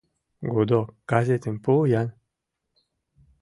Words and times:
—«Гудок» 0.53 0.87
газетым 1.11 1.55
пу-ян! 1.63 2.07